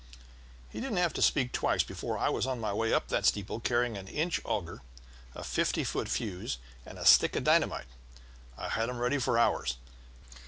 He 0.71 0.81
didn't 0.81 0.97
have 0.97 1.13
to 1.13 1.21
speak 1.21 1.51
twice 1.51 1.83
before 1.83 2.17
I 2.17 2.27
was 2.29 2.47
on 2.47 2.59
my 2.59 2.73
way 2.73 2.91
up 2.91 3.09
that 3.09 3.23
steeple 3.27 3.59
carrying 3.59 3.97
an 3.97 4.07
inch 4.07 4.41
auger, 4.43 4.81
a 5.35 5.43
fifty 5.43 5.83
foot 5.83 6.09
fuse, 6.09 6.57
and 6.87 6.97
a 6.97 7.05
stick 7.05 7.35
of 7.35 7.43
dynamite 7.43 7.85
I'd 8.57 8.71
had 8.71 8.89
them 8.89 8.97
ready 8.97 9.19
for 9.19 9.37
hours. 9.37 9.77